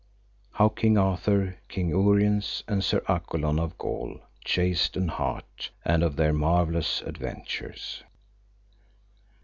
How 0.53 0.67
King 0.69 0.97
Arthur, 0.97 1.57
King 1.69 1.89
Uriens, 1.91 2.63
and 2.67 2.83
Sir 2.83 3.03
Accolon 3.07 3.59
of 3.59 3.77
Gaul, 3.77 4.19
chased 4.43 4.97
an 4.97 5.09
hart, 5.09 5.69
and 5.85 6.01
of 6.01 6.15
their 6.15 6.33
marvellous 6.33 7.03
adventures. 7.03 8.01